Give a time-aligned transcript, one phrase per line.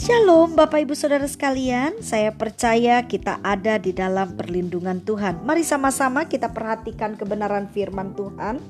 [0.00, 5.44] Shalom Bapak Ibu Saudara sekalian, saya percaya kita ada di dalam perlindungan Tuhan.
[5.44, 8.64] Mari sama-sama kita perhatikan kebenaran firman Tuhan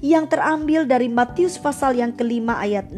[0.00, 2.96] yang terambil dari Matius pasal yang kelima ayat 16.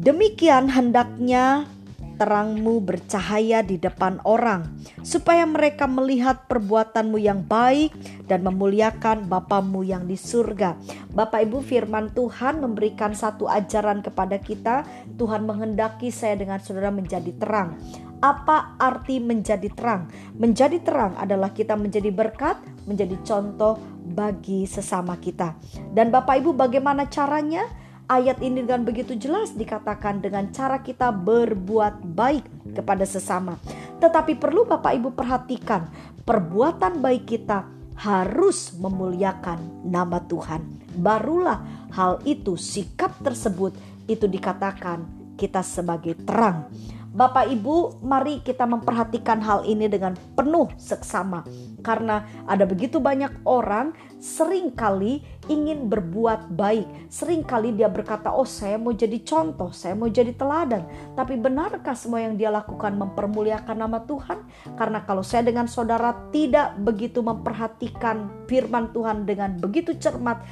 [0.00, 1.68] Demikian hendaknya
[2.16, 4.66] terangmu bercahaya di depan orang,
[5.04, 7.92] supaya mereka melihat perbuatanmu yang baik
[8.26, 10.76] dan memuliakan Bapamu yang di surga.
[11.12, 14.84] Bapak Ibu firman Tuhan memberikan satu ajaran kepada kita,
[15.20, 17.76] Tuhan menghendaki saya dengan saudara menjadi terang.
[18.24, 20.08] Apa arti menjadi terang?
[20.40, 22.56] Menjadi terang adalah kita menjadi berkat,
[22.88, 23.76] menjadi contoh
[24.06, 25.52] bagi sesama kita.
[25.92, 27.85] Dan Bapak Ibu bagaimana caranya?
[28.06, 33.58] Ayat ini dengan begitu jelas dikatakan dengan cara kita berbuat baik kepada sesama.
[33.98, 35.90] Tetapi perlu Bapak Ibu perhatikan,
[36.22, 40.62] perbuatan baik kita harus memuliakan nama Tuhan.
[40.96, 41.60] Barulah
[41.92, 43.72] hal itu, sikap tersebut
[44.06, 45.04] itu dikatakan
[45.36, 46.68] kita sebagai terang.
[47.16, 51.48] Bapak Ibu, mari kita memperhatikan hal ini dengan penuh seksama.
[51.80, 57.08] Karena ada begitu banyak orang sering kali ingin berbuat baik.
[57.08, 60.84] Seringkali dia berkata, oh saya mau jadi contoh, saya mau jadi teladan.
[61.16, 64.44] Tapi benarkah semua yang dia lakukan mempermuliakan nama Tuhan?
[64.76, 70.44] Karena kalau saya dengan saudara tidak begitu memperhatikan firman Tuhan dengan begitu cermat,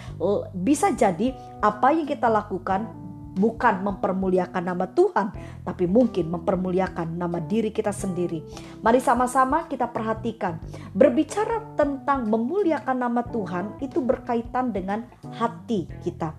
[0.56, 3.03] bisa jadi apa yang kita lakukan
[3.34, 5.34] bukan mempermuliakan nama Tuhan,
[5.66, 8.40] tapi mungkin mempermuliakan nama diri kita sendiri.
[8.80, 10.62] Mari sama-sama kita perhatikan,
[10.94, 16.32] berbicara tentang memuliakan nama Tuhan itu berkaitan dengan hati kita.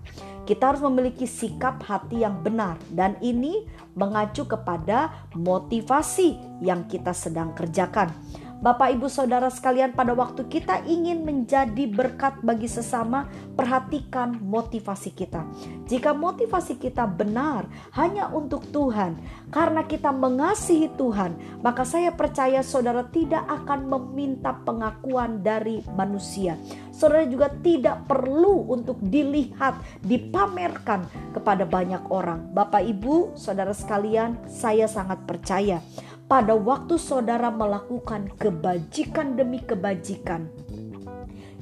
[0.46, 3.66] Kita harus memiliki sikap hati yang benar, dan ini
[3.98, 8.14] mengacu kepada motivasi yang kita sedang kerjakan.
[8.56, 15.44] Bapak, ibu, saudara sekalian, pada waktu kita ingin menjadi berkat bagi sesama, perhatikan motivasi kita.
[15.84, 19.20] Jika motivasi kita benar hanya untuk Tuhan,
[19.52, 26.56] karena kita mengasihi Tuhan, maka saya percaya saudara tidak akan meminta pengakuan dari manusia.
[26.96, 31.04] Saudara juga tidak perlu untuk dilihat, dipamerkan
[31.36, 32.48] kepada banyak orang.
[32.56, 35.84] Bapak, ibu, saudara sekalian, saya sangat percaya
[36.26, 40.50] pada waktu saudara melakukan kebajikan demi kebajikan.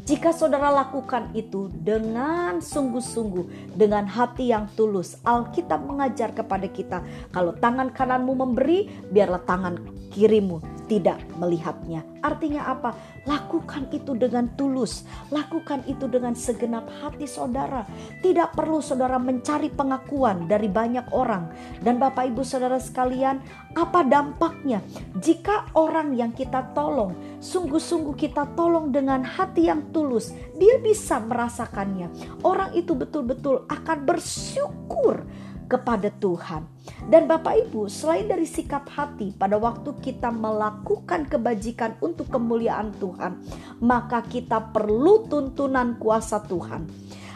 [0.05, 7.01] Jika saudara lakukan itu dengan sungguh-sungguh, dengan hati yang tulus, Alkitab mengajar kepada kita,
[7.33, 9.81] kalau tangan kananmu memberi, biarlah tangan
[10.13, 12.05] kirimu tidak melihatnya.
[12.25, 12.97] Artinya apa?
[13.29, 17.85] Lakukan itu dengan tulus, lakukan itu dengan segenap hati saudara.
[18.25, 21.53] Tidak perlu saudara mencari pengakuan dari banyak orang.
[21.85, 23.45] Dan Bapak Ibu saudara sekalian,
[23.77, 24.81] apa dampaknya
[25.21, 27.13] jika orang yang kita tolong,
[27.45, 32.41] sungguh-sungguh kita tolong dengan hati yang tulus, dia bisa merasakannya.
[32.41, 35.25] Orang itu betul-betul akan bersyukur
[35.67, 36.67] kepada Tuhan.
[37.09, 43.41] Dan Bapak Ibu, selain dari sikap hati pada waktu kita melakukan kebajikan untuk kemuliaan Tuhan,
[43.81, 46.89] maka kita perlu tuntunan kuasa Tuhan.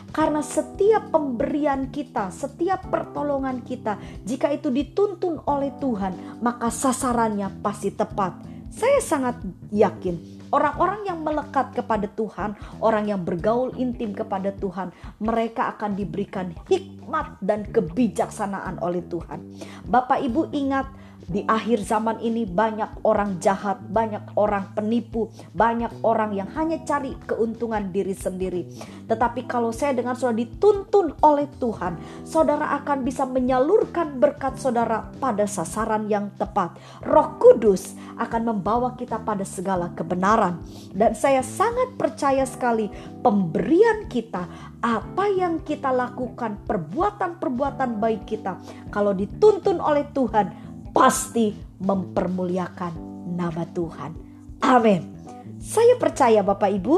[0.08, 7.92] Karena setiap pemberian kita, setiap pertolongan kita, jika itu dituntun oleh Tuhan, maka sasarannya pasti
[7.92, 8.57] tepat.
[8.68, 9.40] Saya sangat
[9.72, 16.56] yakin Orang-orang yang melekat kepada Tuhan, orang yang bergaul intim kepada Tuhan, mereka akan diberikan
[16.72, 19.44] hikmat dan kebijaksanaan oleh Tuhan.
[19.84, 20.88] Bapak Ibu ingat,
[21.28, 27.12] di akhir zaman ini banyak orang jahat, banyak orang penipu, banyak orang yang hanya cari
[27.28, 28.64] keuntungan diri sendiri.
[29.04, 35.44] Tetapi kalau saya dengan saudara dituntun oleh Tuhan, saudara akan bisa menyalurkan berkat saudara pada
[35.44, 36.80] sasaran yang tepat.
[37.04, 40.64] Roh Kudus akan membawa kita pada segala kebenaran.
[40.96, 42.88] Dan saya sangat percaya sekali
[43.20, 44.48] pemberian kita,
[44.80, 48.56] apa yang kita lakukan, perbuatan-perbuatan baik kita,
[48.88, 50.67] kalau dituntun oleh Tuhan,
[50.98, 52.92] pasti mempermuliakan
[53.38, 54.18] nama Tuhan.
[54.58, 55.14] Amin.
[55.62, 56.96] Saya percaya Bapak Ibu,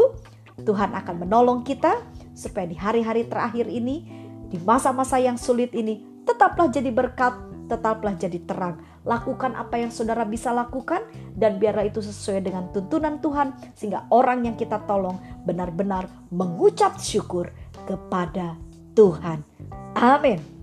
[0.65, 2.01] Tuhan akan menolong kita
[2.33, 4.09] supaya di hari-hari terakhir ini,
[4.49, 7.37] di masa-masa yang sulit ini, tetaplah jadi berkat,
[7.69, 8.81] tetaplah jadi terang.
[9.05, 11.05] Lakukan apa yang saudara bisa lakukan
[11.37, 17.53] dan biarlah itu sesuai dengan tuntunan Tuhan sehingga orang yang kita tolong benar-benar mengucap syukur
[17.85, 18.57] kepada
[18.97, 19.45] Tuhan.
[19.97, 20.60] Amin.